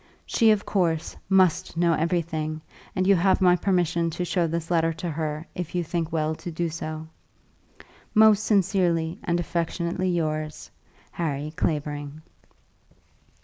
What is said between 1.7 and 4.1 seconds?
know everything, and you have my permission